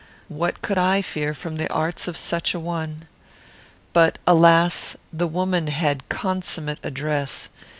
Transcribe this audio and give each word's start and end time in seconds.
What 0.29 0.63
could 0.63 0.79
I 0.79 1.03
fear 1.03 1.35
from 1.35 1.57
the 1.57 1.71
arts 1.71 2.07
of 2.07 2.17
such 2.17 2.55
a 2.55 2.59
one? 2.59 3.05
"But 3.93 4.17
alas! 4.25 4.97
the 5.13 5.27
woman 5.27 5.67
had 5.67 6.09
consummate 6.09 6.79
address. 6.81 7.49